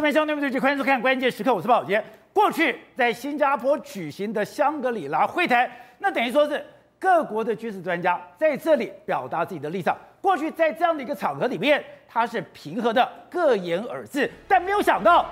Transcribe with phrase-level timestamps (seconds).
[0.00, 2.02] 这边兄弟们，对，欢迎收看关键时刻，我是宝杰。
[2.32, 6.64] 过去在新加坡举行的香格里拉会谈，那等于说是
[6.98, 9.94] 各国的军事专家在这里表达自己的立场。
[10.22, 15.26] 过去在这样的一个场合里面，他是平和的，各言而至，但没有想到。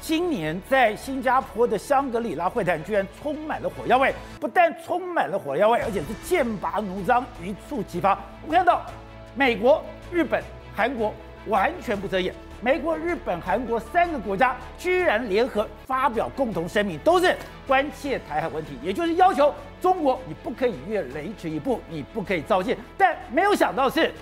[0.00, 4.12] 今年在新加坡的香格里拉会谈，居然充满了火药味。
[4.40, 8.18] 不但充满了火药味，而且是剑拔弩张，一触即发。
[8.42, 8.84] 我们看到，
[9.36, 9.80] 美国、
[10.10, 10.42] 日本、
[10.74, 11.14] 韩国
[11.46, 12.34] 完全不遮掩。
[12.60, 17.34] 美国、日本、韩国三个国家居然联合发表共同声明，都是
[17.66, 22.76] 关切台海问题，也就是要求中国你不可以越雷池一步，你不可以造舰。
[22.98, 24.12] 但没有想到是，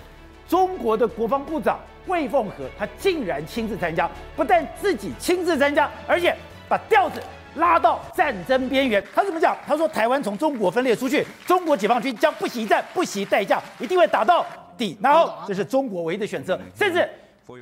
[0.48, 1.78] 中国的国防部长。
[2.06, 6.34] 魏凤和他竟然亲自参加，不但自己亲自参加，而且
[6.66, 7.20] 把调子
[7.56, 9.04] 拉到战争边缘。
[9.14, 9.54] 他怎么讲？
[9.66, 14.96] 他说台湾从中国分裂出去，中国解放军将不惜一战、不惜代价，一定会打到底。
[15.02, 16.58] 然后这是中国唯一的选择。
[16.74, 17.06] 甚至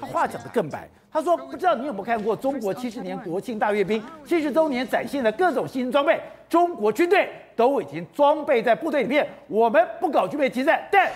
[0.01, 9.27] 他话讲得更白，他说不知道你有没有看过中国七十年国庆大阅兵，七十周年展现的各种新装备，中国军队都已经装备在部队里面。
[9.48, 11.11] 我们不搞军备竞赛，但。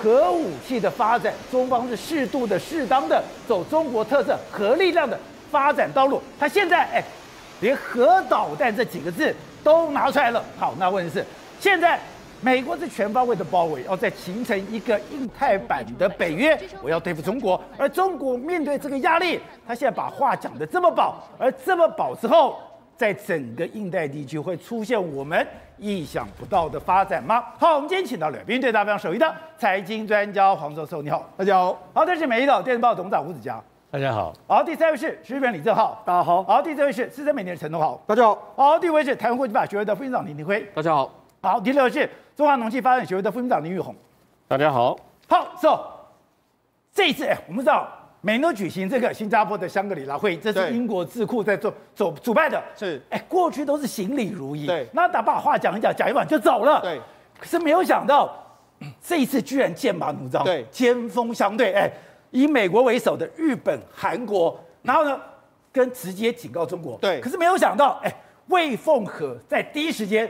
[0.00, 5.18] 核武器的发展，中方是适度的、适当的走中国特色核力量的
[5.50, 6.22] 发展道路。
[6.38, 7.02] 他现在哎，
[7.60, 10.40] 连核导弹这几个字都拿出来了。
[10.56, 11.26] 好，那问题是，
[11.58, 11.98] 现在
[12.40, 17.60] 美国是全方位的包围，要在形成一个印太版的北约，我要对付中国。
[17.76, 22.58] 而中国面对这个压力，他现在把话讲得这么饱，而这么饱之后。
[22.96, 27.44] 在整个印太地区会出现我们意想不到的发展吗？
[27.56, 31.78] 好，我们今天请到了对大非常熟悉的财经专家黄教授，你好，大家好。
[31.94, 34.32] 好，这是美丽岛电视报董事长吴子嘉，大家好。
[34.48, 36.42] 好，第三位是时事评李正浩，大家好。
[36.42, 38.36] 好，第四位是资深媒体人陈东豪，大家好。
[38.56, 41.17] 好，第五位是台湾国际法学会的副院长林廷辉，大家好。
[41.40, 43.94] 好，第六是中华农技发展学会的副院长林玉红，
[44.48, 44.98] 大家好。
[45.28, 45.78] 好，so
[46.92, 47.86] 这一次哎，我们知道。
[48.20, 52.60] 美国举行这个新加坡的香格里拉会议，这是英国智库在做走主办的。
[52.74, 54.66] 是，哎，过去都是行礼如仪。
[54.66, 56.80] 对，那打把话讲一讲，讲一晚就走了。
[56.80, 57.00] 对，
[57.38, 58.28] 可是没有想到，
[59.00, 61.72] 这一次居然剑拔弩张，对，尖锋相对。
[61.72, 61.88] 哎，
[62.32, 65.20] 以美国为首的日本、韩国，然后呢，
[65.72, 66.98] 跟直接警告中国。
[67.00, 68.12] 对，可是没有想到，哎，
[68.48, 70.28] 魏凤和在第一时间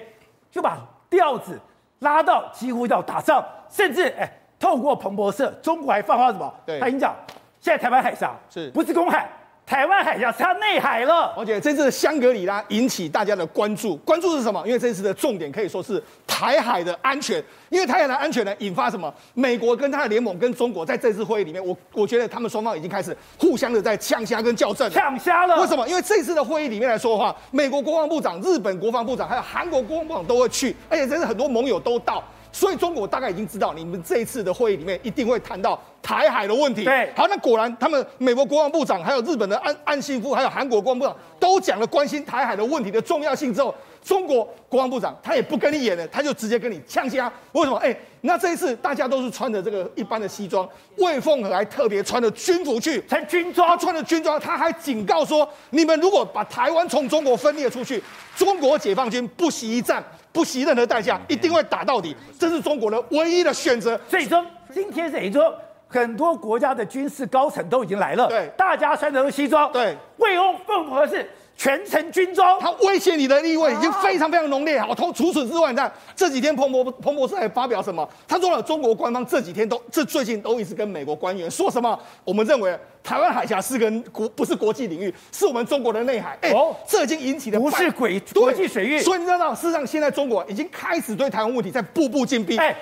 [0.51, 0.79] 就把
[1.11, 1.61] 调子
[2.01, 6.55] 拉到几乎要打仗，甚至哎，透过彭博社，中国还放话什么？
[6.67, 7.15] 对，他已经讲。
[7.61, 9.29] 现在台湾海峡是不是公海？
[9.69, 11.35] 台湾海峡是它内海了。
[11.37, 14.67] 而且这次的香格里拉引起大家的关注，关注是什么？
[14.67, 17.43] 因为这次的重点可以说是台海的安全。
[17.69, 19.13] 因为台海的安全呢，引发什么？
[19.35, 24.91] 美国跟他的联盟跟中国在这次会议里面，我我觉得他们双方已经开始互相的在呛虾跟校正。
[24.91, 25.61] 呛虾了？
[25.61, 25.87] 为什么？
[25.87, 32.25] 因为这次的会议里面来说的话，美国国防部长、日本国防部长还有韩国国防部长都会去，而且真是很多盟友都到。
[32.53, 36.85] 所以中国大概已经知道，你们这一次的会议里面一定会谈到台海的问题。
[36.85, 47.31] 对，好，那果然他们美国国防部长、还有日本的岸岸信夫、还有韩国国防部长都讲了关心台海的问题的重要性之后，中国国防部长他也不跟你演了，他就直接跟你呛声。
[47.53, 47.77] 为什么？
[47.77, 58.03] 哎，那这一次大家都是穿着这个一般的西装，魏凤和还特别穿着军服去， 穿军装，他穿着军装，他还警告说，你们如果把台湾从中国分裂出去，
[58.37, 60.03] 中国解放军不惜一战。
[60.39, 62.15] 不惜任何代价，一定会打到底。
[62.39, 64.01] 这是中国的唯一的选择。
[64.09, 65.53] 所以说，今天等于说，
[65.89, 68.29] 很多国家的军事高层都已经来了。
[68.29, 69.73] 对，大家穿着西装。
[69.73, 72.59] 对，魏凤和是全程军装。
[72.59, 74.81] 他威胁你的意味已经非常非常浓烈。
[74.81, 78.09] 好，除此之外，你看这几天彭博彭博社还发表什么？
[78.27, 82.01] 他说了，中国官方这几天都这最近都一直跟美国官员说什么？
[82.25, 82.79] 我们认为。
[83.01, 86.37] 台湾海峡是跟国，不是国际领域，是我们中国的内海。
[86.43, 88.99] 哎、欸，哦，这已经引起了不是国国际水域。
[88.99, 92.59] 所以你知道，事实上现在中国已经开始对台湾问题在步步进逼。
[92.59, 92.77] 哎、欸，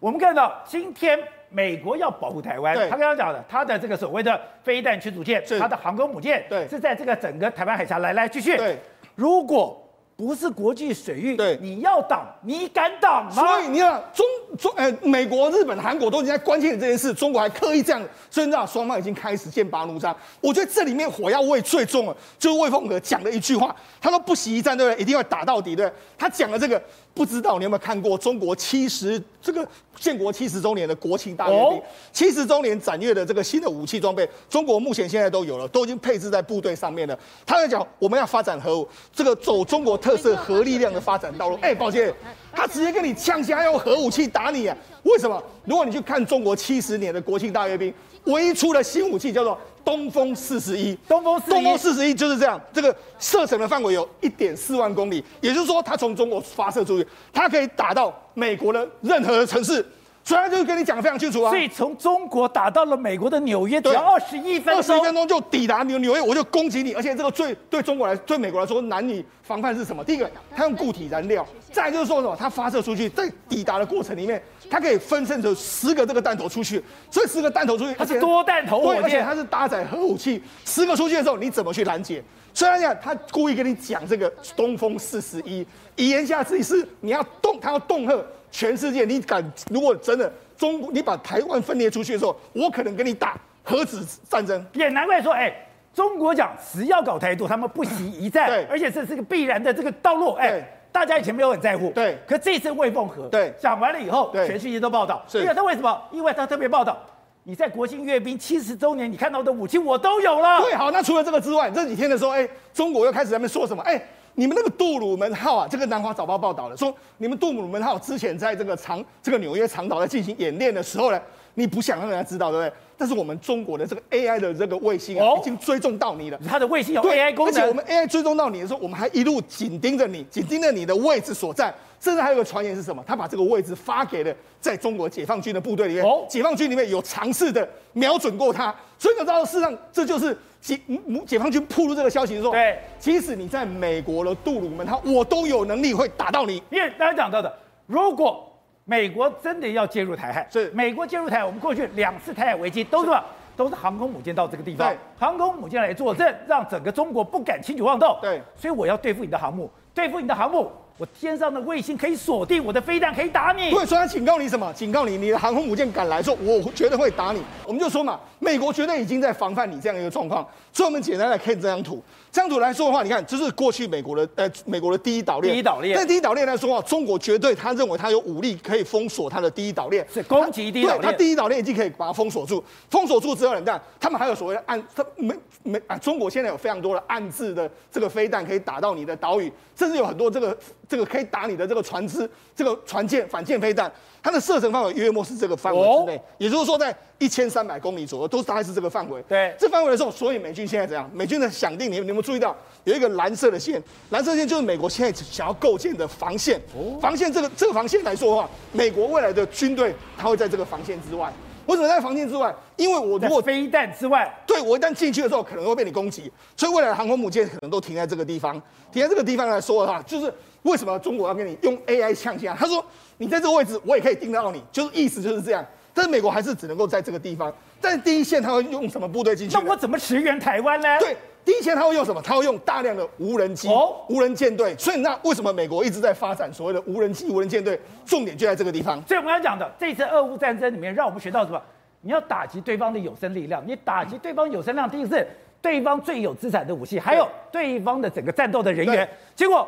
[0.00, 1.16] 我们看到今天
[1.50, 8.56] 美国要保护台湾，他刚刚讲的，他的这个所谓的飞弹驱逐舰，他的航空母舰，对，是在这个整个台湾海峡来来去去。
[8.56, 8.78] 对，
[9.14, 9.86] 如果。
[10.20, 13.32] 不是国际水域，对，你要挡，你敢挡吗？
[13.32, 14.26] 所以你看，中
[14.58, 20.14] 中，呃，美国、日本、韩国都已经在关切这件事，中国还刻意这样，所以你知道双方已经开始剑拔弩张。
[20.42, 25.00] 我觉得这里面火药味最重了，就是魏凤和讲的一句话，他说不惜一战，对不对？
[25.00, 25.96] 一定要打到底，对不对？
[26.18, 26.78] 他讲了这个。
[27.12, 29.66] 不知道你有没有看过中国七十这个
[29.96, 31.82] 建国七十周年的国庆大阅兵？
[32.12, 37.18] 七十周年展阅的这个新的武器装备，中国目前现在都有了，都已经配置在部队上面了。
[37.44, 41.58] 他在讲我们要发展核武，这个走中国特色核力量的发展道路。
[41.60, 42.14] 哎，抱歉，
[42.52, 44.76] 他直接跟你呛下用核武器打你啊？
[45.02, 45.42] 为什么？
[45.64, 47.92] 如果你去看中国七十年的国庆大阅兵，
[48.24, 49.58] 唯一出的新武器叫做。
[49.82, 59.84] 东风四十一，东风东风四十一就是这样，这个射程的范围有一点四万公里，也就是说，它从中国发射出去，它可以打到美国的任何的城市，
[60.22, 61.50] 所以他就跟你讲的非常清楚啊。
[61.50, 66.92] 所以从中国打到了美国的纽约，只要二十一分钟，二十一分钟就抵达纽纽约，我就攻击你。
[66.92, 70.04] 而且这个最对中国来，对美国来说难以防范是什么？
[70.04, 72.36] 第一个，它用固体燃料；再来就是说什么？
[72.38, 74.40] 它发射出去，在抵达的过程里面，
[74.70, 76.82] 它可以分散成十个这个弹头出去。
[77.10, 80.42] 所以十个弹头出去，它是多弹头火箭，而且它是搭载核武器。
[80.64, 82.22] 十个出去的时候，你怎么去拦截？
[82.52, 85.64] 虽然讲他故意跟你讲这个东风四十一，
[85.96, 88.12] 言下之意是你要动，他要恫吓
[88.50, 89.04] 全世界。
[89.04, 94.64] 你敢如果真的中国，你把台湾分裂出去的时候，我可能跟你打核子战争。
[94.72, 95.54] 也难怪说，哎，
[95.94, 100.32] 中国讲只要搞台独，他们不惜一战，对，而且这是个必然的这个道路。
[100.34, 100.62] 哎，
[100.92, 106.02] 大家以前没有很在乎，对，可这次魏凤和，对，讲完了以后，全世界都报道，是，因为他为什么？
[106.10, 106.98] 因为他特别报道。
[107.42, 110.60] 你在国庆阅兵七十周年，你看到的武器我都有了。
[110.60, 113.82] 对，好，那除了这个之外，这几天的时候，哎，中国又开始在那边说什么？
[113.82, 114.00] 哎，
[114.34, 121.20] 你们那个杜鲁门号啊，这个南华早报报道了，说你们杜鲁门号之前在这个长这个纽约长岛在进行演练的时候呢，
[121.54, 122.76] 你不想让人家知道，对不对？
[122.96, 126.38] 但是我们中国的这个 AI 的这个卫星啊，已经追踪到你了。
[126.46, 131.74] 它的卫星有 AI 功能，而且我们 AI 追踪到你的时候，我们还一路紧盯着你，紧盯着你的位置所在。
[132.00, 133.04] 甚至还有个传言是什么？
[133.06, 136.02] 他把这个位置发给了在中国解放军的部队里面。
[136.02, 138.74] 哦，解放军里面有尝试的瞄准过他。
[138.98, 140.80] 所以你知道，事实上这就是解
[141.26, 146.62] 解放军披露这个消息的时候，对，即使你在美国的杜鲁门他，我都有能力会打到你。
[146.70, 147.54] 因为大家讲到的，
[147.86, 148.50] 如果
[148.86, 153.24] 美国真的要介入台海，是美国介入台海，我们过去两次台海危机都是吧？
[153.56, 158.16] 都是航空母舰到这个地方，航空母舰来作证，让整个中国不敢轻举妄动。
[158.22, 160.72] 对，所以我要对付你的航母，对付你的航母。
[161.00, 163.70] 我天上的卫星可以锁定我的飞弹，可以打你。
[163.70, 164.70] 对，所以他警告你什么？
[164.74, 167.42] 警告你，你的航空母舰敢来说，我绝对会打你。
[167.66, 170.46] 我们就说嘛，美国绝对已经在防范你这样一个状况。
[170.74, 172.02] 所以，我们简单来看这张图。
[172.30, 175.54] 这张图来说的话，你看，这是过去美国的呃，美国的第一岛链。
[175.54, 175.96] 第一岛链。
[175.96, 181.02] 在第一岛链来说的话，中国绝对他认为他有武力可以封锁他的第一岛链，是攻击第一岛链。
[181.02, 182.62] 他第一岛链已经可以把它封锁住。
[182.90, 185.96] 封锁住之后，你看，他们还有所谓的暗，他没没啊？
[185.96, 190.56] 中国现在有非常多的暗制的这个飞弹可以打到你的岛屿，甚至有很多这个
[190.90, 191.64] 这个可以打你的。
[191.64, 193.90] 这个船只、这个船舰、反舰飞弹，
[194.20, 199.22] 它的射程范围约莫是这个范围之内，也就是说，在一千三百公里左右，都是大概是这个范围。
[199.28, 201.08] 对，这范围的时候，所以美军现在怎样？
[201.14, 206.60] 美军的想定，你们你们注意到有一个蓝色的线，蓝色线就是美国现在想要构建的防线。
[207.00, 211.32] 防线这个这个防线来说的话，美国未来的军队它会在这个防线之外。
[211.70, 212.54] 为什么在防线之外？
[212.76, 218.60] 因为我如果飞弹之外，对，我一旦进去的时候，可能会被你攻击，所以未来的航空母舰可能都停在这个地方。
[218.92, 220.32] 停在这个地方来说的话，就是。
[220.62, 222.54] 为什么中国要跟你用 AI 枪击啊？
[222.60, 222.84] 他说
[223.16, 225.66] 你在这个位置，我也可以盯得到你，就是意思就是这样。
[225.94, 227.50] 但是美国还是只能够在这个地方。
[227.80, 229.56] 但是第一线他会用什么部队进去？
[229.56, 230.98] 那我怎么驰援台湾呢？
[230.98, 232.20] 对，第一线他会用什么？
[232.22, 234.74] 他会用大量的无人机、哦、无人舰队。
[234.76, 237.80] 所以那为什么美国一直在发展所谓的无人机、无人舰队？
[238.04, 239.02] 重点就在这个地方。
[239.06, 241.60] 所以我们要讲的这次俄乌战争里面，让我们学到什么？
[242.02, 245.26] 你要打击对方的有生力量，你打击对方有生力量，第一个是
[245.62, 249.08] 对方最有资产的武器，还有对方的整个战斗的人员。
[249.34, 249.66] 结果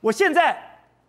[0.00, 0.56] 我现在。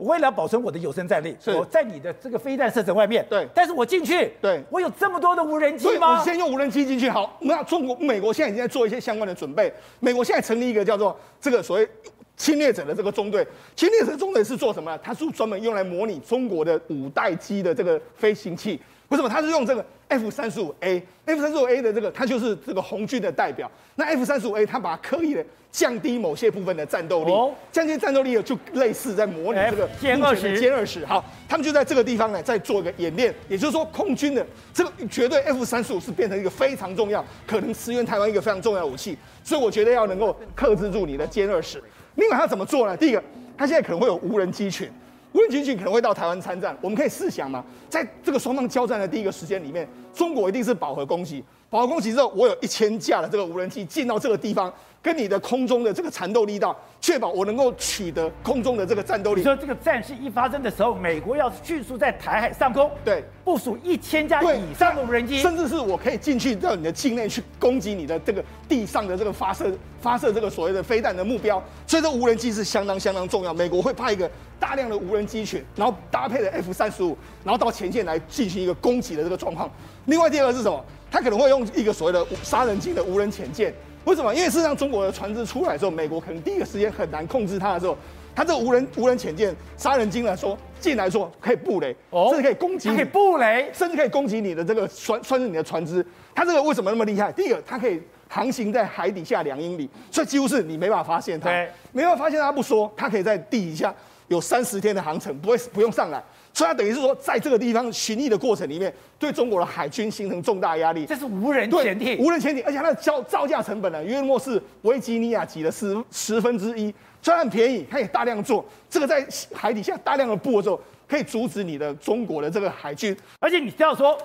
[0.01, 3.23] 我为了保存我的有生战力，我在你的这个飞弹射程外面。
[3.29, 6.17] 对，但是我进去，对，我有这么多的无人机吗？
[6.17, 7.07] 我先用无人机进去。
[7.07, 9.71] 好，那中国、美国现在已经在做一些相关的准备。
[9.99, 11.87] 美国现在成立一个叫做这个所谓
[12.35, 13.47] 侵略者的这个中队。
[13.75, 14.97] 侵略者中队是做什么？
[15.03, 18.81] 它是专门用来模拟中国的五代机的这个飞行器。
[19.11, 19.29] 为什么？
[19.29, 23.69] 他是用这个 F 三十五 A，F 三十五 A 的这个，它就是这个红军的代表。
[23.95, 25.45] 那 F 三十五 A 它把它刻意的。
[25.71, 31.05] 降低某些部分的战斗力，哦、降低战斗力就类似在模拟这个歼二十，歼二十。
[31.05, 33.33] 好，他们就在这个地方呢，在做一个演练。
[33.47, 39.17] 也就是说，空军的这个绝对 F 三十五是变成一个非常重要，可能支援台湾一个非常重要的武器。
[39.45, 41.81] 所以我觉得要能够克制住你的歼二十。
[42.15, 42.97] 另外，他怎么做呢？
[42.97, 43.23] 第一个，
[43.57, 44.91] 他现在可能会有无人机群，
[45.33, 46.77] 无人机群可能会到台湾参战。
[46.81, 54.73] 我们可以试想嘛，在这个双方交战的第一个时间里面，中国一定是饱和攻击，饱和攻击之后，我有一千架的这个无人机进到这个地方。
[55.03, 59.41] 跟你的空中的这个缠斗力道，确保我能够取得空中的这个战斗力。
[59.41, 71.61] 你说这个战事一发生的时候，美国要迅速在台海上空对部署一千架以上的无人机，甚至是我可以进去到你的境内去攻击你的这个地上的这个发射发射这个所谓的飞弹的目标。
[71.87, 73.51] 所以这无人机是相当相当重要。
[73.51, 74.29] 美国会派一个
[74.59, 79.67] 大量的无人机群，然后搭配的 F 三十五，然后到前线来进行一个攻击的这个状况。
[80.05, 80.85] 另外第二个是什么？
[81.09, 83.73] 他可能会用一个所谓的杀人机的无人潜舰。
[84.05, 84.33] 为什么？
[84.33, 87.97] 因为事实上，中国的船只出来之后，美国可能第一个时间很难控制它的时候，
[88.35, 96.03] 它这个无人无人潜舰杀人鲸来说进来说可以布雷，哦，甚至可以攻击，可以布雷，甚至可以攻击你的这个船，算是你的船只。
[96.33, 97.31] 它这个为什么那么厉害？
[97.31, 101.49] 第一个，它可以航行在海底下两英里，所以几乎是你没办法发现它，
[101.91, 103.93] 没办法发现它不说，它可以在地底下
[104.29, 106.23] 有三十天的航程，不会不用上来。
[106.53, 111.05] 所以它等于是说，在这个地方巡弋的过程里面，对中国的海军形成重大压力。
[111.05, 123.15] 这是无人潜艇，无人潜艇，而且它的造造价成本呢，约莫是维吉尼亚级的十十分之一，虽然很便宜，它也大量做，这个在海底下大量的布的时候，可以阻止你的中国的这个海军。
[123.39, 124.17] 而且你知道说，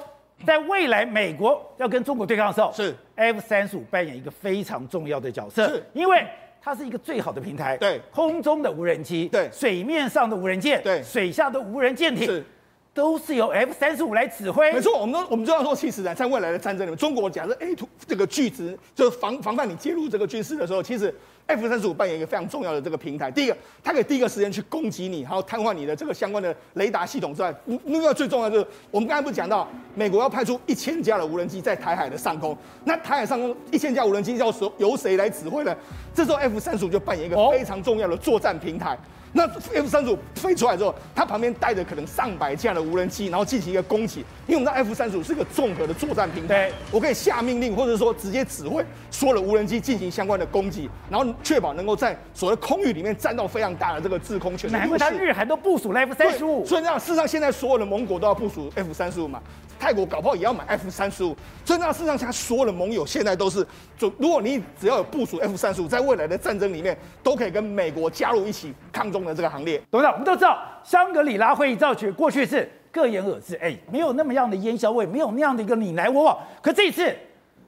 [0.44, 6.26] 在未来美国要跟中国对抗的时候，是 F 三十五扮演一个非常重要的角色，是因为。
[6.66, 12.44] 它是一个最好的平台，对，空中的无人机，对，水面上的无人舰，对，水下的无人舰艇，是，
[12.92, 14.72] 都是由 F 三十五来指挥。
[14.72, 21.14] 没错，我们都我们就要说，其实呢，在未来的战争里面，中国假设 A 图这个巨值，就是防防范你介入这个军事的时候，其实。
[21.46, 23.30] F 三十五扮演一个非常重要的这个平台。
[23.30, 35.76] 第一个，它可以第一个时间去攻击你，然后瘫痪你的这个相关的雷达系统之外，另外最重要的就是，我们刚才不是讲到，美国要派出一千架的无人机在台海的上空，那台海上空一千架无人机要由谁来指挥呢？
[36.12, 38.98] 这时候 F 三十五就扮演一个非常重要的作战平台。
[39.36, 44.20] 那 F 三十五飞出来之后，它旁边带着可能上百架的无人机，然后进行一个攻击。
[44.46, 54.72] 因为我们的 F 三十五是个综合的作战平台，我可以下命令，或者说直接指挥所有的无人机进行相关的攻击，然后确保能够在所谓空域里面占到非常大的这个制空权。
[54.72, 56.64] 难怪他日韩都部署了 F 三十五。
[56.64, 59.42] 所以这样，事实上现在所有的盟国都要部署 F 三十五嘛。
[59.78, 63.66] 泰国搞不好也要买 F 三十五，所以那事实上，现在所有的盟友现在都是，
[63.96, 69.80] 就如果你只要有部署 F 三十五，在未来的战争里面，都可以跟美国加入一起抗中的这个行列。
[69.90, 76.38] 董事长，我们都知道香格里拉会议造曲过去是各言而志，哎，没有那么样的烟硝味，没有那样的一个你来我往。
[76.62, 77.14] 可这一次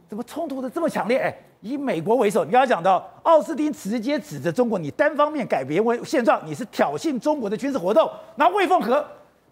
[0.08, 1.18] 怎么冲突的这么强烈？
[1.18, 8.10] 哎，以美国为首，你刚才讲到奥斯汀直接指责中国，你单方面改变为现状，你是挑衅中国的军事活动。
[8.36, 9.06] 然后魏凤和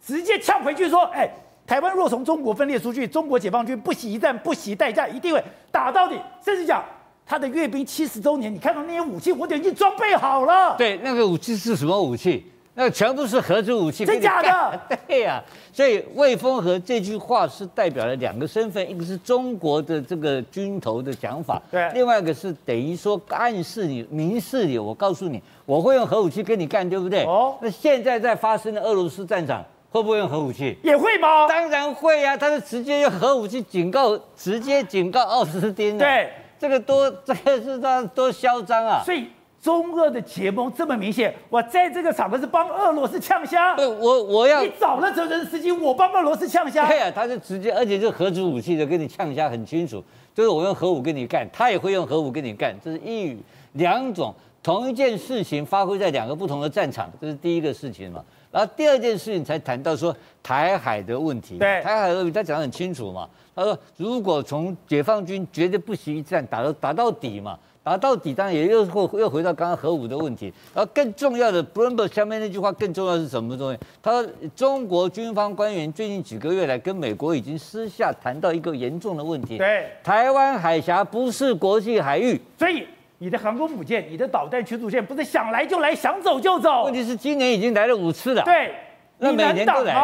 [0.04, 1.28] 直接呛回去说，哎。
[1.66, 6.14] 台湾若从中国分裂出去，中国解放军不惜一战，不惜代价，一定会打到底。
[6.44, 6.84] 甚至讲
[7.26, 10.76] 他的阅兵七十周年，你看到那些武器，我都已经装备好了。
[10.78, 12.46] 对，那个武器是什么武器？
[12.78, 14.04] 那全部是合资武器。
[14.04, 14.80] 真假的？
[15.08, 15.44] 对呀、啊。
[15.72, 21.90] 所以魏峰和这句话是代表了两个身份，一个是中国的这个军头的讲法，对。
[21.94, 27.24] 另外一个是等于说暗示你、明示你，我告诉你，我会用核武器跟你干，对不对？
[27.24, 27.56] 哦。
[27.60, 29.64] 那现在在发生的俄罗斯战场。
[29.90, 30.76] 会不会用核武器？
[30.82, 31.46] 也会吗？
[31.48, 36.04] 当然会呀、啊，他是直接用核武器警告，直接警告奥斯汀的。
[36.04, 39.02] 对，这个多， 这个是他多嚣张啊！
[39.04, 39.28] 所以
[39.60, 43.74] 中俄的结盟这么明显，我在这个场合是帮俄罗斯呛虾。
[43.74, 46.86] 对，我我要你找了泽连斯基，我帮俄罗斯呛虾。
[46.86, 53.38] 对啊，他就直接，而且就核子武器的跟你呛虾很清楚，就是我用核武跟你干，他也会用核武跟你干，这是一语
[53.72, 58.22] 两种，同一件事情发挥在两个不同的战场，这是第一个事情嘛。
[58.56, 63.28] 然后第二件事情才谈到说台海的问题，对台海的问题他讲得很清楚嘛。
[63.54, 70.50] 他说如果从解放军绝对不惜一战打到打到底嘛，打到底当然也又会又回到刚刚核武的问题。
[70.74, 73.78] 然后更重要的，Bloomberg 下面那句话更重要是什么东西？
[74.02, 82.86] 他说中国军方官员最近几个月来跟美国已经私下谈到一个严重的问题，对，台湾海峡不是国际海域，所以。
[83.18, 86.84] 你的航空母舰，你的导弹驱逐舰，不是想来就来，想走就走。
[86.84, 88.42] 问题是今年已经来了五次了。
[88.42, 88.74] 对，
[89.18, 89.94] 那每年都来。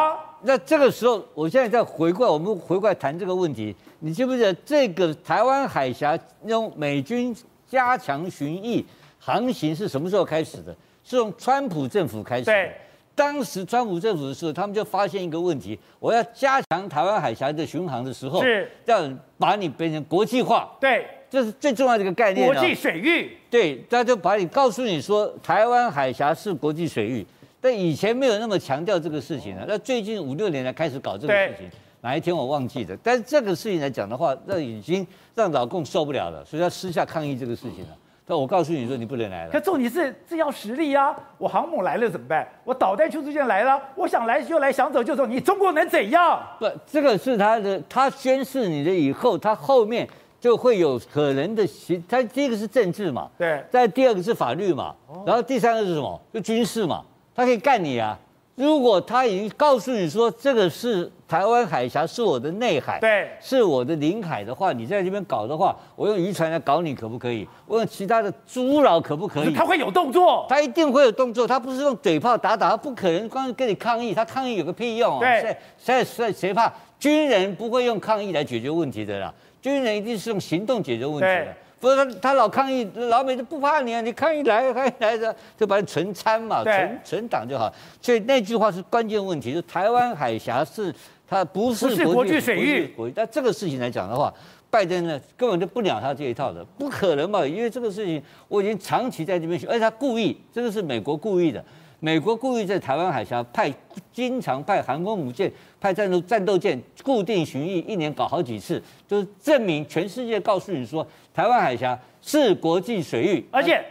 [0.44, 3.76] 那这个时候，我现在再回过来，我们回过来谈这个问题。
[4.00, 7.36] 你记不记得这个台湾海峡用美军
[7.68, 8.84] 加强巡弋
[9.18, 10.74] 航行是什么时候开始的？
[11.04, 12.46] 是从川普政府开始。
[12.46, 12.72] 对，
[13.14, 20.70] 当时川普政府的时候，他们就发现一个问题：我要加强台湾海峡的巡航的时候，是要把你变成国际化。
[20.80, 21.06] 对。
[21.32, 22.46] 这是最重要的一个概念。
[22.46, 27.26] 国际水域，对，他就把你告诉你说，台湾海峡是国际水域，
[27.58, 29.64] 但以前没有那么强调这个事情了。
[29.66, 31.70] 那最近五六年来开始搞这个事情，
[32.02, 32.94] 哪一天我忘记了。
[33.02, 37.96] 但是这个事情来讲的话，那已经让老共受不了了，所以他私下抗议这个事情了。
[38.26, 39.50] 但我告诉你说，你不能来了。
[39.50, 41.16] 可重点是这要实力啊！
[41.38, 42.46] 我航母来了怎么办？
[42.62, 46.40] 我导弹驱逐舰来了，我想来就来，想走就走，你中国能怎样？
[46.58, 50.06] 不，这个是他的，他宣示你的以后，他后面。
[50.42, 54.92] 就会有可能的行，他第一个是政治嘛，对，再第二个是法律嘛，
[55.24, 56.20] 然后第三个是什么？
[56.34, 58.18] 就军事嘛，他可以干你啊！
[58.56, 67.46] 如果他已经告诉你说这个是台湾海峡是我的内海，对，是我的领海的话，你在这边搞的话，我用渔船来搞你可不可以？
[67.64, 69.54] 我用其他的阻挠可不可以？
[69.54, 75.20] 他会有动作，他一定会有动作，他不是用嘴炮打打，他不可能光跟你抗议，他抗议有个屁用啊！
[75.20, 76.72] 对，谁谁谁怕？
[76.98, 79.32] 军人不会用抗议来解决问题的啦。
[79.62, 84.00] 军人一定是用行动解决问题的，不是他他老抗议，老美就不怕你啊！
[84.00, 87.72] 你抗议来抗议来的，就把你存参嘛，存存党就好。
[88.00, 90.92] 所以那句话是关键问题，就台湾海峡是
[91.28, 94.34] 它不是国际水域，但这个事情来讲的话，
[94.68, 101.64] 拜登呢根本就不鸟他这一套的，不可能嘛，因为这个事情我已经长期在这边学，而且他故意，这个是美国故意的。
[102.04, 103.72] 美国故意在台湾海峡派
[104.12, 105.48] 经常派航空母舰、
[105.82, 113.84] 派战斗战斗舰固定巡弋，一年搞好几次，就是证明全世界告诉你说，台湾海峡是国际水域，而且。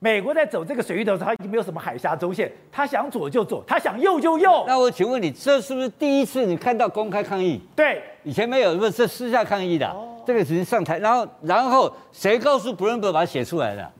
[0.00, 4.62] 美国在走这个水域的时候，他已经没有什么海峡中线，他想左就左，他想右就右。
[4.66, 7.58] 那我请问你，这是不是第一次你看到公开抗议？
[7.74, 9.88] 对，以前没有，不是是私下抗议的。
[9.88, 13.90] 哦、这个只是上台，然后然后谁告诉 Bloomberg 把它写出来的？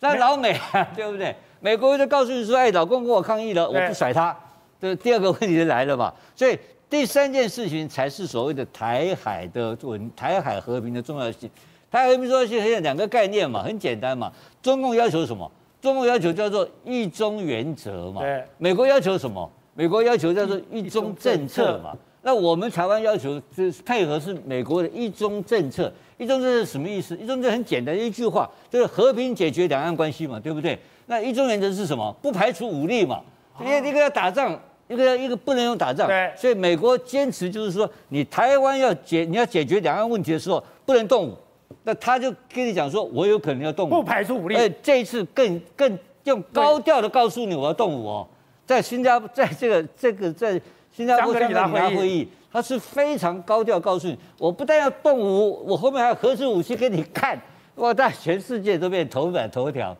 [0.00, 1.34] 那老美啊，对不对？
[1.60, 4.36] 美国就告诉你说，哎，老公跟我抗议了，我不甩他。
[4.78, 6.12] 这第二个问题就来了嘛。
[6.36, 6.58] 所以
[6.90, 11.48] 第三件事情才是所谓的台海的稳，台海和平的重要性。
[11.90, 14.32] 台海和平重要性很有两个概念嘛，很简单嘛。
[14.62, 15.50] 中共要求什么？
[15.80, 18.22] 中共要求叫做一中原则嘛。
[18.22, 18.42] 对。
[18.56, 19.50] 美国要求什么？
[19.74, 21.96] 美国要求叫做一中政策嘛。
[22.22, 25.92] 那我们台湾要求就是配合是美国的一中政策。
[26.16, 27.14] 一中政策是什么意思？
[27.16, 30.78] 一中政策很简单一句话，就是和平解决两岸关系嘛，对不对？
[31.06, 32.12] 那一中原则是什么？
[32.20, 33.20] 不排除武力嘛。
[33.60, 36.08] 因为一个要打仗，一个一个不能用打仗。
[36.08, 36.32] 对。
[36.36, 41.36] 所以美国坚持就是说，你台湾要解你要解决两岸问题的时候，不能动武。
[41.84, 44.56] 那他就跟你讲说，我有可能要动武，不排除武力。
[44.56, 48.28] 哎，这一次更更用高调的告诉你，我要动武哦，
[48.66, 50.60] 在新加坡，在这个这个在
[50.92, 57.38] 新加坡香格里拉会议，他是非常高调告诉你，我不但要动武，我后面还有核子武器给你看，
[57.76, 59.96] 哇，在全世界都变头版头条。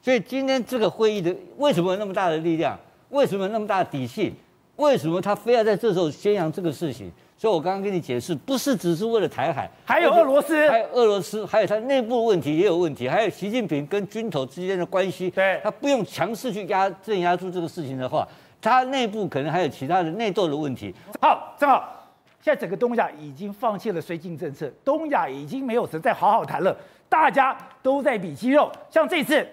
[0.00, 2.78] 所以今天这个会议的为什么有那么大的力量？
[3.12, 4.34] 为什么那么大的底气？
[4.76, 7.12] 为什么他非要在这时候宣扬这个事情？
[7.36, 15.28] 所以我刚刚跟你解释，不是只是为了台海，还有俄罗斯，还有俄罗斯，还有他内部问题也有问题，还有习近平跟军头之间的关系。
[15.30, 18.26] 对，他不用强势去压镇压住这个事情的话，
[18.60, 20.94] 他内部可能还有其他的内斗的问题。
[21.20, 22.08] 好，正好，
[22.40, 26.74] 现在整个东亚已经放弃了绥靖政策，东亚已经没有谁再好好谈了，
[27.08, 28.70] 大家都在比肌肉。
[28.88, 29.46] 像这次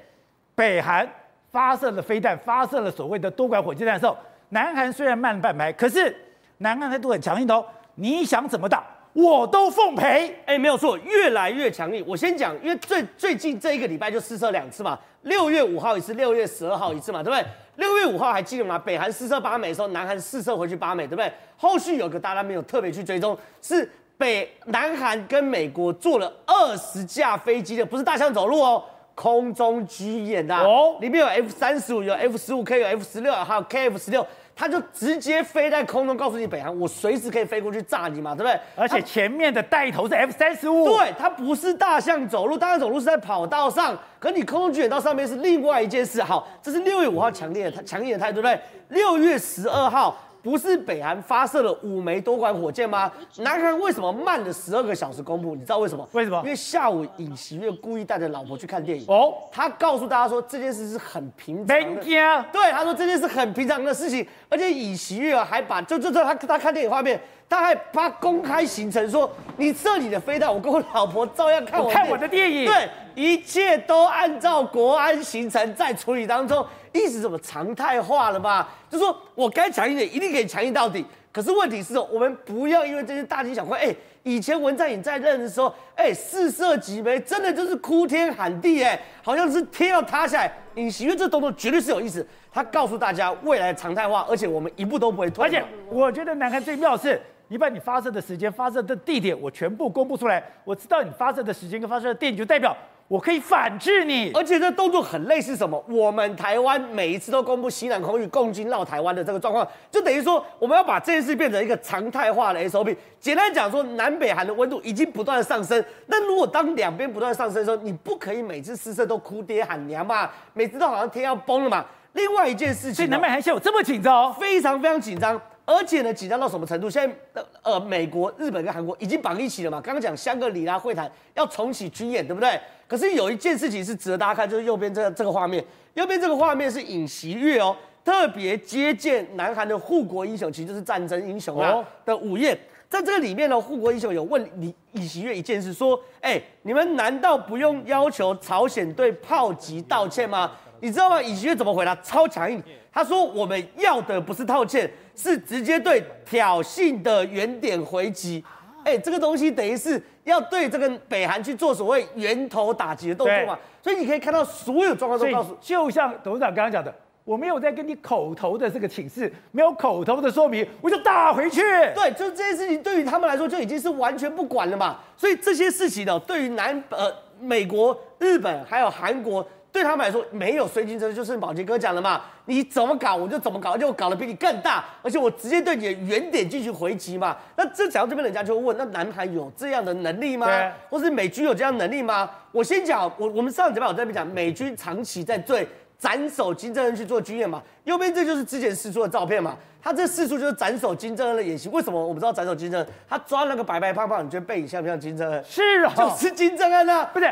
[0.55, 1.07] 北韩
[1.51, 4.15] 发射了飞弹，发射了所谓的多管火箭弹的时候，
[4.49, 6.15] 南韩虽然慢半拍，可是
[6.57, 7.65] 南韩态度很强硬的哦。
[7.95, 10.33] 你想怎么打，我都奉陪。
[10.45, 12.03] 哎，没有错，越来越强硬。
[12.07, 17.45] 我先讲，因为最最近这一个礼拜就试射两次嘛，六月五号一次，六月十二号一次嘛，对不对？
[17.75, 18.79] 六月五号还记得吗？
[18.79, 21.31] 北韩试射八枚的时候，南韩试射回去八枚，对不对？
[21.57, 28.83] 后续有个大家没有特别去追踪，是北南韩跟美国做了二十架飞机的，不是大象走路哦，
[29.19, 34.25] 空中军演的哦，里面有 F 三十五，有 F 十五 K，有 F 十六，还有 KF 十六。
[34.55, 38.59] 它就直接飞在空中，告诉你北韩，我随时可以飞过去炸你嘛，对不对？
[38.75, 46.23] 而且前面的带头是 F 三十五，对，它不是大象走路，大象走路是在跑道上，可你空中军演到上面是另外一件事。
[46.23, 48.61] 好，这是六月五号强烈的、强硬的态度，对不对？
[48.89, 50.17] 六月十二号。
[50.49, 53.11] 不是北韩发射了五枚多管火箭吗？
[53.37, 55.53] 南韩为什么慢了十二个小时公布？
[55.53, 56.09] 你知道为什么？
[56.13, 56.39] 为什么？
[56.39, 76.65] 因为下午尹锡悦故意带着老婆去看电影哦，他告诉大家说这件事是很平常的，对，他说这件事很平常的事情，而且尹锡悦还把就就这他他看电影画面，他还把公开行程说，你这里的飞弹，我跟我老婆照样看我看我的电影，对，一切都按照国安行程在处理当中。
[76.93, 78.69] 意思怎么常态化了吧？
[78.89, 81.05] 就说我该强硬点，一定可以强硬到底。
[81.31, 83.77] 可是问题是，我们不要因为这些大惊小怪。
[83.79, 90.51] 哎，以前文在寅在任的时候，哎，四射几枚，真的就是哭天喊地，哎，好像是天要塌下来。
[90.73, 95.45] 尹锡悦这动作绝对是有意思，他告诉大家未来常态化，而且我们一步都不会退。
[95.45, 102.75] 而且我觉得南韩最妙是，你把你发射的时间、发射的地点，我全部公布出来，我知道你发射的时间跟发射的地点，就代表。
[103.09, 105.83] 我可以反制你，而且这动作很类似什么？
[105.89, 112.95] 我们台湾每一次都公布西南空域共军绕台湾的这个状况，就等于说我们要把这件事变成一个常态化的 SOP。
[113.19, 115.83] 简单讲说，南北韩的温度已经不断上升。
[116.05, 120.29] 那如果当两边不断上升的时候，你不可以每次试射都哭爹喊娘嘛？
[120.53, 121.83] 每次都好像天要崩了嘛？
[122.13, 124.33] 另外一件事情，所以南北韩现在有这么紧张？
[124.35, 126.89] 非常非常紧张，而且呢，紧张到什么程度？
[126.89, 129.79] 现在呃，美国、日本跟韩国已经绑一起了嘛？
[129.79, 132.59] 刚刚讲香格里拉会谈要重启军演，对不对？
[132.87, 142.57] 可是有一件事情是值得大家看，就是右边这个这个画面，右边这个画面是尹锡悦哦，特别接见南韩的护国英雄，其实就是战争英雄啊的午宴。
[142.89, 150.51] 在这个里面呢，护国英雄有问李尹锡悦一件事，说：哎，你们难道不用要求朝鲜对炮击道歉吗？
[150.81, 151.21] 你知道吗？
[151.21, 151.95] 尹锡悦怎么回答？
[151.97, 152.61] 超强硬，
[152.91, 158.43] 他说：我们要的不是道歉，是直接对挑衅的原点回击。
[158.85, 166.93] 哎，这个东西等于是要对这个北韩去做所谓源头打击的动作嘛，所以你可以看到所有状况都告诉，就像董事长刚刚讲的，
[167.25, 171.61] 我没有在跟你口头的这个请示，没有口头的说明，我就打回去。
[171.93, 174.97] 对，就这些事情对于他们来说就已经是完全不管了嘛。
[175.17, 179.45] 所以这些事情呢，对于南呃美国、日本还有韩国。
[179.71, 187.37] 对他们来说，没有绥靖政策，就是宝杰哥讲的嘛，你怎么搞我就怎么搞，而且我搞得比你更大，而且我直接对你的原点进行回击嘛。
[187.55, 190.47] 那这讲到这边，人家就会问，那南韩有这样的能力吗？
[190.89, 192.29] 或是美军有这样的能力吗？
[192.51, 195.67] 我先讲，我我们上礼拜我在那边讲，美军长期在对
[195.99, 197.61] 斩首金正恩去做军演嘛。
[197.83, 201.69] 右边这就是之前释出的照片嘛，他这释出就是斩首金正恩的演习。
[201.69, 202.89] 为什么我们知道斩首金正恩？
[203.07, 205.43] 他抓那个白白胖胖，你觉得背影像不像金正恩？
[205.43, 207.31] 是啊，就是金正恩啊，不是。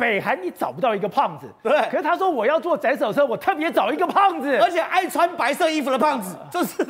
[0.00, 1.78] 北韩你找不到一个胖子，对。
[1.90, 6.82] 可是他说我要做斩首车，我特别找一个胖子，而且爱穿白色衣服的胖子，就是。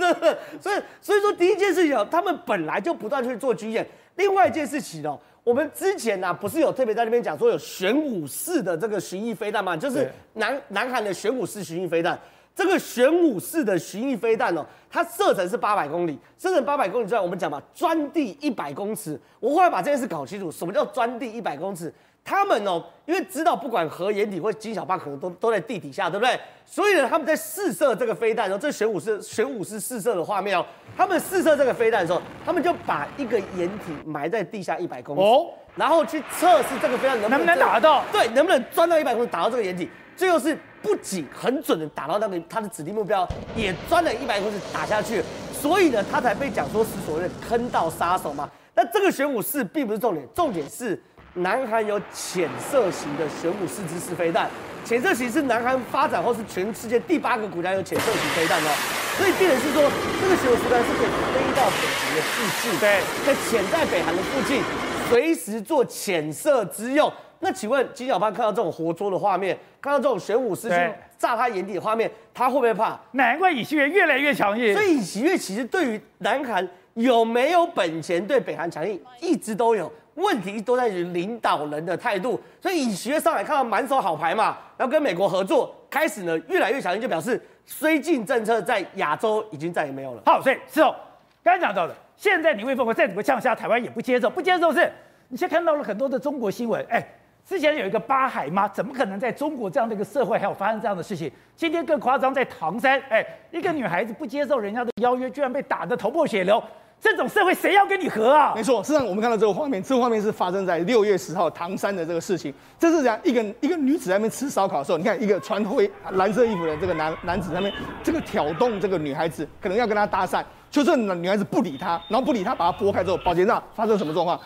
[0.61, 3.85] 所 以所以说第一件事情哦，他们本来就不断去做军演。
[4.15, 9.77] 另外一件事情哦，我们之前呢不是有特别在那边讲说有玄武四的这个巡弋飞弹嘛？
[9.77, 12.17] 就是南南韩的玄武四巡弋飞弹。
[12.55, 19.19] 这个玄武式的巡弋飞弹哦，它射程是八百公里，射程八百公里之外，我们讲嘛，钻地一百公尺。
[19.39, 21.93] 我后来把这件事搞清楚，什么叫钻地一百公尺？
[22.23, 26.39] 他们哦，因为知道不管核掩体或金小胖可能都都在地底下，对不对？
[26.67, 30.65] 所以呢，他们在试射这个飞弹的时候，这玄武是玄武是试射的画面哦。
[30.95, 39.89] 他们试射这个飞弹的时候，他们就把一个掩体埋在地下一百公尺，哦、然后去测试这个飞弹能不能，能不能打得到，对，能不能钻到一百公尺打到这个掩体。
[40.21, 45.25] 最后是不仅很准的打到那个他的指定目标，也钻了一百公尺打下去。
[45.51, 48.47] 所以呢，他才被讲说是所谓的坑道杀手嘛。
[48.75, 51.03] 那这个玄武四并不是重点，重点是。
[51.33, 54.51] 南韩有潜射型的玄武四支式飞弹，
[54.85, 58.69] 潜射型是南韩发展后是全世界第八个国家有潜射型飞弹哦，
[59.17, 64.61] 所以变成是说这个玄武四弹是可以飞到北韩的附近，对，在潜在北韩的附近，
[65.09, 67.11] 随时做潜射之用。
[67.41, 70.77] 那请问金小胖看到这种活捉的画面，看到这种玄武师去
[71.19, 72.99] 炸他眼底的画面，他会不会怕？
[73.13, 74.73] 难怪尹锡悦越来越强硬。
[74.75, 79.91] 所以尹锡悦其实对于南韩有没有本钱对北韩强硬，一直都有。
[80.17, 90.23] 问题都在于领导人的态度，所以尹锡悦上来看到满手好牌嘛，然后跟美国合作，开始呢越来越强硬，就表示绥靖政策在亚洲已经再也没有了。
[90.27, 90.95] 好，所以是哦，
[91.43, 94.93] 刚才讲到的，现在你魏凤和再怎么呛下，台湾也不接受，不接受是，
[95.29, 97.03] 你现在看到了很多的中国新闻，哎，
[97.47, 98.69] 之前有一个八海吗？
[98.69, 101.31] 怎么可能在中国这样的一个社会还有发生这样的事情？
[101.57, 106.63] 今天更夸张，在唐山，哎，一个女孩子不接受人家的邀约，居然被打得头破血流。
[107.01, 108.53] 这种社会谁要跟你和啊？
[108.55, 112.53] 没错，事实上我们看到这个画面，这个画面是发生在六月十号唐山的这个事情。
[112.79, 117.73] 这是讲一个一个女子在那边吃烧烤的时候，你看一个穿灰蓝色衣服的这个男男子在那边
[118.03, 124.39] 这个挑动这个女孩子，可能要跟她搭讪，就这女孩子不理他，然后不理他，把他拨开之后，宝杰长发生什么状况？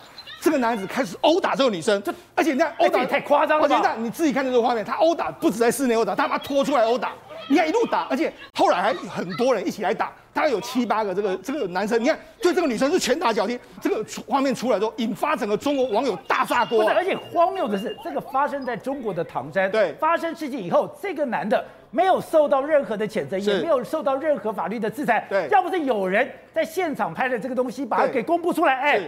[0.45, 1.99] 这个男子开始殴打这个女生，
[2.35, 3.65] 而且你看殴打也太夸张了。
[3.65, 7.13] 而且那，你自己看这个画面，他殴打不止在室内殴打，他把他拖出来殴打。
[7.49, 16.87] 你看一路打，而且后来还很多人一起来打，大概有七八个这个这个男生，你看对这个女生是拳打脚踢，这个画面出来之后，引发整个中国网友大炸锅。
[16.91, 29.01] 而且荒谬的是，这个发生在中国的唐山，对，发生事情以后，这个男的没有受到任何的谴责，也没有受到任何法律的制裁，对，要不是有人在现场拍的这个东西，把它给公布出来，哎。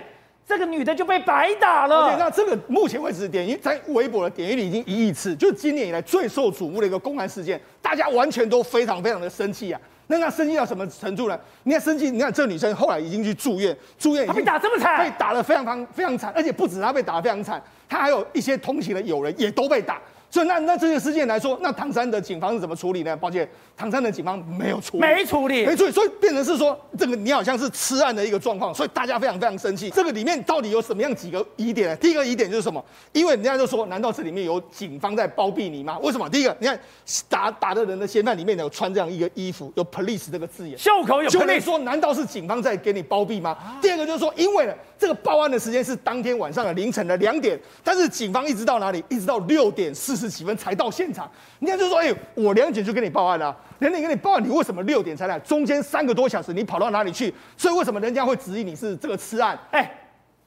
[0.48, 2.16] 这个女的就被白打了。
[2.18, 9.82] 那这个目前为止点击在微博的点击率已经一亿次，就是今年以来最受瞩目的一个公安事件，大家完全都非常非常的生气啊。
[10.10, 11.38] 那那生气到什么程度呢？
[11.64, 20.00] 你看生气，你看这个女生后来已经去住院，住院已经被打这么惨，被打得非常非常非常惨，而且不止她被打得非常惨，她还有一些同行的友人也都被打。
[20.38, 23.18] 所以那那这个事件来说，那唐山的警方是怎么处理呢？
[23.18, 29.90] 抱歉，唐山的警方没有处理，没处理，没处理，所以变成是说，这个你好像是吃案的一个状况，所以大家非常非常生气。
[29.90, 31.96] 这个里面到底有什么样几个疑点呢？
[31.96, 32.84] 第一个疑点就是什么？
[33.14, 35.98] 因为人家就说，难道这里面有警方在包庇你吗？
[36.04, 36.30] 为什么？
[36.30, 36.80] 第一个，你看
[37.28, 43.58] 打打的人的嫌犯里面有穿这样一个衣服，有 police 这个字眼，袖口有 police，就说难道是警方在给你包庇吗？
[43.60, 49.04] 啊、第二个就是说，因为呢，这个报案的时间是当天晚上的凌晨的两点，但是警方一直到哪里？
[49.10, 50.90] 一直到六点四十几分才到。
[50.90, 51.30] 现场，
[51.60, 55.38] 人家就说：“哎、欸，我两点就跟你报案了，两点跟你报案，你为什么六点才来？
[55.42, 57.32] 中间三个多小时，你跑到哪里去？
[57.56, 59.60] 所以为什么人家会质疑你是这个吃案？
[59.70, 59.92] 哎、欸，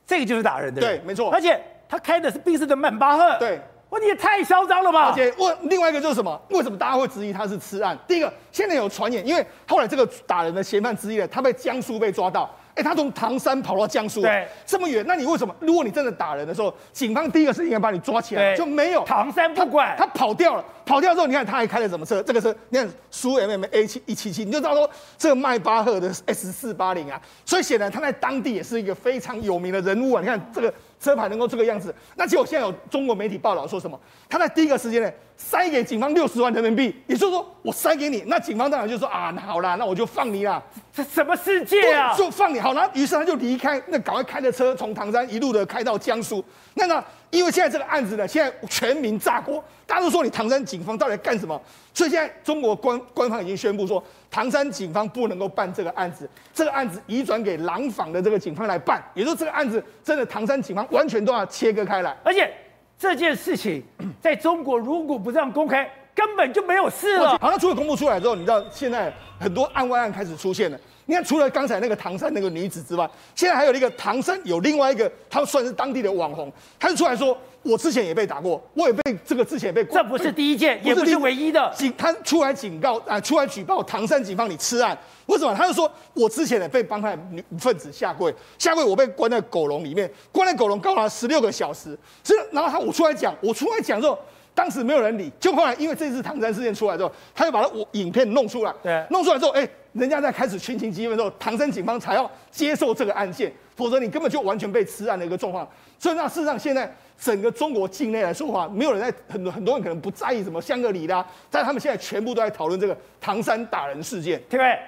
[0.04, 1.30] 这个就是打人的，对，没错。
[1.30, 3.60] 而且他开的是宾士的曼巴赫，对，
[3.90, 5.10] 哇，你也太嚣张了吧！
[5.10, 6.40] 而且问另外一个就是什么？
[6.48, 7.96] 为什么大家会质疑他是吃案？
[8.08, 15.54] 第一个，现在有传言，因为后来这个打人的嫌犯之一呢，他被江苏被抓到。”哎，他从唐山跑到江苏，对，这么远，那你为什么？
[15.60, 22.22] 如果你真的打人的时候，警方第一个是应该把你抓起来，就没有唐山不管他，他跑掉了，跑掉之后，你看他还开了什么车？
[22.22, 30.20] 这个车，你看苏 M M A 七一七七，你就知道说这个迈巴赫的 S 四八零啊，所以显然他在当地也是一个非常有名的人物啊。
[30.20, 33.98] 你看这个车牌能够这个样子，那结果现在有中国媒体报道说什么？
[34.28, 40.62] 他在第一个时间内塞给警方六十万人民币，也就是说我塞给你，那警方当然就说啊，那好啦，那我就放你啦。
[40.92, 42.14] 这什么世界啊？
[42.14, 46.44] 就放你好，然后于是他就离开，那赶快开着车从唐山一路的开到江苏。
[46.74, 51.60] 那那因为现在这个案子呢，现在全民炸锅，大家都说你唐山警方到底在干什么？
[51.94, 62.16] 所以现在中国官官方已经宣布说，唐山警方不能够办这个案子，这个案子移转给廊坊的这个警方来办，也就是这个案子真的唐山警方完全都要切割开来。
[62.24, 62.52] 而且
[62.98, 63.82] 这件事情
[64.20, 67.38] 在中国如果不这样公开，根本就没有事了。
[67.38, 70.78] 好，像除了公布出来之后，你知道现在很多案外案开始出现了。
[71.10, 81.68] 你看，除了刚才那个唐山那个女子之外，现在还有一个唐山有另外一个，他算是当地的网红，他就出来说，我之前也被打过，我也被这个之前也被，这不是第一件，也不是唯一的。
[81.76, 84.96] 警他出来警告啊，出来举报唐山警方你吃案，
[85.26, 85.52] 为什么？
[85.52, 94.16] 他就说我之前也被帮派女分子下跪，下跪我被关在狗笼里面，关在狗笼高达十六个小时，是然后他我出来讲，我出来讲之后。
[94.54, 105.66] 当时没有人理，就后来因为这次唐山事件出来之后，他就把他我影片弄出来，对，弄出来之后，哎，人家在开始群情激愤之后，唐山警方才要接受这个案件，否则你根本就完全被吃案的一个状况。
[105.98, 114.38] 所以那事实上，现在整个中国境内来说话，没有人在很多很多人可能不在意什么香格里拉，但他们现在全部都在讨论这个唐山打人事件。
[114.48, 114.78] 对不对？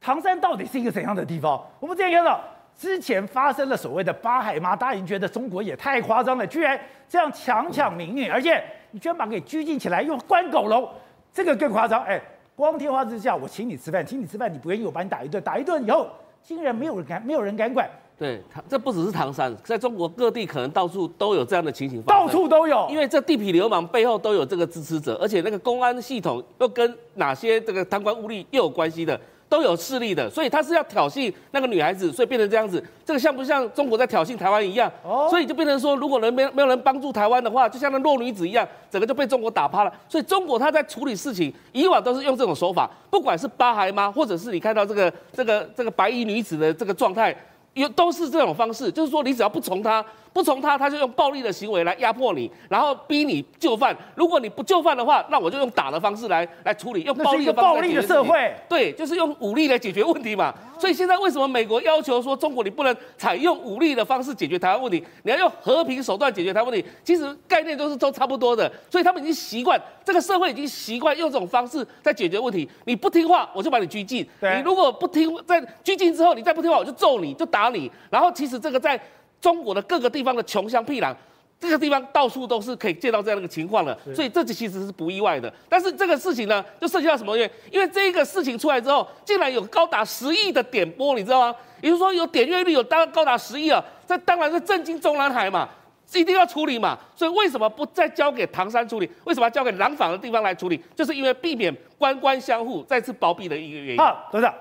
[0.00, 1.62] 唐山到底是一个怎样的地方？
[1.80, 2.38] 我们之前看到
[2.78, 8.62] 之前发生了所谓的八海妈，大家已经觉得中国也太夸张了，居然这样强抢民女，而且。
[8.94, 10.88] 你居然把给拘禁起来，又关狗笼，
[11.32, 12.00] 这个更夸张。
[12.04, 12.22] 哎，
[12.54, 16.06] 光天化日之下，我请你吃饭，请你吃饭，你不愿意，我把你打一顿，打一顿以后，
[16.44, 17.90] 竟然没有人敢，没有人敢管。
[18.16, 22.86] 对，这不只是唐山，在中国各地可能到处都有这样的情形发生，到处都有。
[22.88, 29.20] 因为这地痞流氓背后都有这个支持者，而且那个公安系统又跟哪些这个贪官污吏又有关系的。
[29.48, 32.82] 都有势力的，所以他是要挑衅那个女孩子，所以变成这样子。
[33.04, 34.90] 这个像不像中国在挑衅台湾一样？
[35.02, 39.92] 哦，所以就变成说，如果人没没有人帮助台湾的话，就像那弱女子一样，整个就被中国打趴了。
[40.08, 47.36] 所以中国他在处理事情，以往都是用这种手法，不管是八孩妈，或者是你看到这个这个这个白衣女子的这个状态，
[47.74, 50.04] 有都是这种方式，就是说你只要不从他。
[50.32, 53.96] 不从他，他就用暴力的行为来压迫你，然后逼你就范。
[54.16, 57.74] 如果你不就范的话，那我就用打的方式来来处理，用暴力的方式。
[57.76, 60.52] 暴力的社会，对，就是用武力来解决问题嘛。
[60.76, 66.84] 所以现在为什么美国要求说中国你不能采用武力的方式解决台湾问题，你要用和平手段解决台湾问题？
[67.04, 68.68] 其实概念都是都差不多的。
[68.90, 72.68] 所以他们已经习惯，这个社会已经习惯用这种方式在解决问题。
[72.86, 74.28] 你不听话，我就把你拘禁。
[74.40, 77.90] 你如果不听，在拘禁之后你再不听话，我就揍你，就打你。
[78.10, 79.00] 然后其实这个在。
[79.40, 81.14] 中国的各个地方的穷乡僻壤，
[81.60, 85.52] 这个地方到处都是可以见到这样的一个情况了，所以这其实是不意外的。
[85.68, 87.74] 但是这个事情呢，就涉及到什么原因？
[87.74, 91.54] 因为这个事情出来之后，竟然有高达十亿的点播，你知道吗？
[91.82, 95.68] 也就是说有点阅率有当高达十亿啊，这当然是震惊中南海嘛，
[96.14, 96.98] 一定要处理嘛。
[97.14, 99.10] 所以为什么不再交给唐山处理？
[99.24, 100.80] 为什么要交给廊坊的地方来处理？
[100.96, 103.98] 就是因为避免官官相护，再次包庇的一个原因。
[103.98, 104.54] 好，董事长，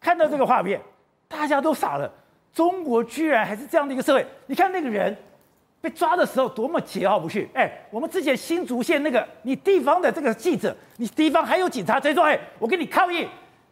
[0.00, 0.80] 看到这个画面，
[1.28, 2.10] 大家都傻了。
[2.54, 5.16] 中国居然还是这样的一个社会，你看那个人
[5.80, 7.48] 被抓的时候多么桀骜不驯。
[7.54, 12.24] 哎，我们之前新竹县那个，你地方的这个记者，你地方还有警察，谁说？
[12.24, 13.28] 哎，我跟你抗议，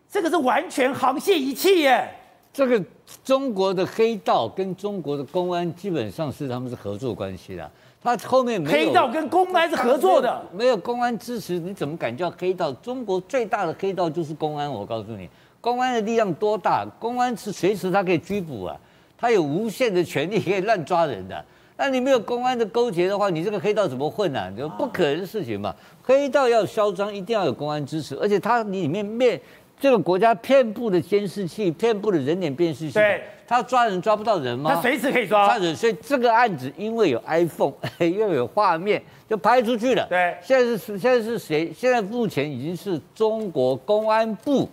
[0.08, 2.08] 这个是完全沆瀣一气耶。
[2.52, 2.82] 这个
[3.24, 7.70] 中国的黑道跟中国的公安基本上是他们是合作关系的，
[8.02, 12.72] 他后面没有黑道跟公安是合作的，没有公安支持，你怎么敢叫黑道？
[12.74, 15.28] 中国最大的黑道就是公安，我告诉你。
[15.66, 16.86] 公安的力量多大？
[17.00, 18.76] 公安是随时他可以拘捕啊，
[19.18, 21.44] 他有无限的权利可以乱抓人的。
[21.76, 24.52] 那你没有公安的勾结的话，你这个黑道怎么混呢、啊？
[24.56, 25.74] 就不可能的事情嘛。
[26.04, 29.40] 黑道要嚣张，一定要有公安支持，而且他里面面
[29.76, 34.72] 这个国家遍布的监视器，遍布的人脸辨识器，对，他抓人抓不到人吗？
[34.72, 35.48] 他随时可以抓。
[35.48, 40.06] 抓人，所以这个案子因为有 iPhone， 又有画面，就拍出去了。
[40.08, 41.72] 对，现在是现在是谁？
[41.76, 44.68] 现在目前已经是中国公安部。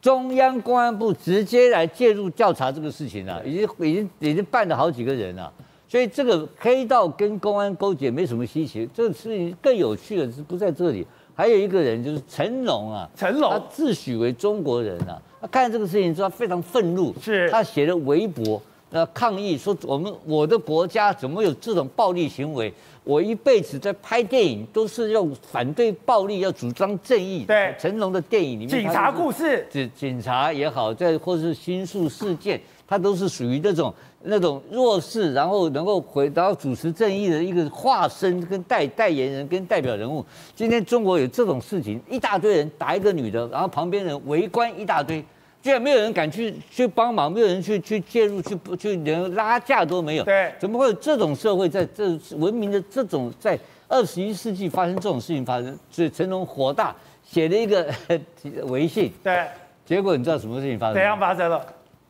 [0.00, 5.52] 中央公安部直接来介入调查这个事情了，已经已经已经办了好几个人了，
[5.86, 8.88] 所以这个黑道跟公安勾结没什么稀奇。
[8.94, 18.60] 这个事情更有趣的是不在这里，还有一个人就是成龙啊，成龙，他自诩为中国人啊，他看这个事情之后非常愤怒，是他写了微博，
[18.90, 22.72] 呃，抗议说我们我的国家怎么有这种暴力行为？
[23.04, 27.44] 我一辈子在拍电影，都是用反对暴力，要主张正义。
[27.44, 40.24] 对，成龙的电影里面，警察故事，警警察也好，在或是新宿事件，他都是属于那种那种弱势，然后能够回，然后主持正义的一个化身跟代代言人跟代表人物。
[40.54, 45.24] 今天中国有这种事情，一大堆人打一个女的，然后旁边人围观一大堆。
[45.62, 50.24] 居然没有人敢去去帮忙，没有人去去介入，去去连拉架都没有。
[50.24, 55.78] 对，怎么会有这种社会，在这文明的这种在二十一世纪发生这种事情发生？
[55.90, 57.92] 所以成龙火大，写了一个
[58.68, 59.12] 微信。
[59.22, 59.46] 对，
[59.84, 60.94] 结果你知道什么事情发生？
[60.94, 61.64] 怎样发生了？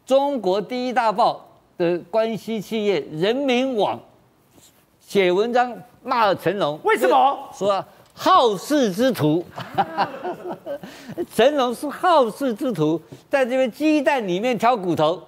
[0.06, 1.44] 中国第一大报
[1.76, 3.98] 的关系企业人民网
[5.00, 7.38] 写文章骂了成龙，为什么？
[7.52, 7.84] 说
[8.22, 9.42] 好事之徒，
[11.34, 15.22] 成龙是好事之徒，在这边鸡蛋里面挑骨头，